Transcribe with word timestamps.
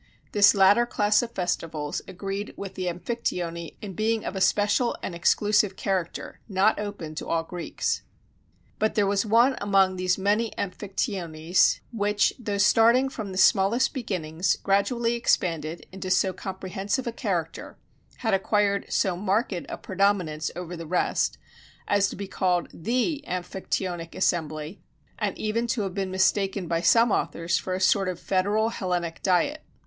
This 0.31 0.55
later 0.55 0.87
class 0.87 1.21
of 1.21 1.29
festivals 1.33 2.01
agreed 2.07 2.55
with 2.57 2.73
the 2.73 2.87
Amphictyony 2.87 3.77
in 3.83 3.93
being 3.93 4.25
of 4.25 4.35
a 4.35 4.41
special 4.41 4.97
and 5.03 5.13
exclusive 5.13 5.75
character, 5.75 6.39
not 6.49 6.79
open 6.79 7.13
to 7.13 7.27
all 7.27 7.43
Greeks. 7.43 8.01
But 8.79 8.95
there 8.95 9.05
was 9.05 9.27
one 9.27 9.55
among 9.61 9.97
these 9.97 10.17
many 10.17 10.53
Amphictyonies, 10.57 11.81
which, 11.93 12.33
though 12.39 12.57
starting 12.57 13.09
from 13.09 13.31
the 13.31 13.37
smallest 13.37 13.93
beginnings, 13.93 14.55
gradually 14.57 15.13
expanded 15.13 15.85
into 15.91 16.09
so 16.09 16.33
comprehensive 16.33 17.05
a 17.05 17.11
character, 17.11 17.77
had 18.17 18.33
acquired 18.33 18.87
so 18.91 19.15
marked 19.15 19.53
a 19.53 19.77
predominance 19.77 20.49
over 20.55 20.75
the 20.75 20.87
rest, 20.87 21.37
as 21.87 22.09
to 22.09 22.15
be 22.15 22.27
called 22.27 22.69
the 22.73 23.23
"Amphictyonic 23.27 24.15
assembly," 24.15 24.81
and 25.19 25.37
even 25.37 25.67
to 25.67 25.81
have 25.83 25.93
been 25.93 26.09
mistaken 26.09 26.67
by 26.67 26.81
some 26.81 27.11
authors 27.11 27.59
for 27.59 27.75
a 27.75 27.79
sort 27.79 28.09
of 28.09 28.19
federal 28.19 28.69
Hellenic 28.71 29.21
diet. 29.21 29.61